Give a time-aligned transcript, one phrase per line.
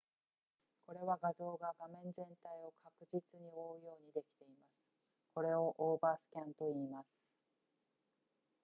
[0.87, 2.23] これは画像が画面全体
[2.63, 4.81] を確実に覆うようにできています
[5.35, 7.07] これをオーバースキャンといいます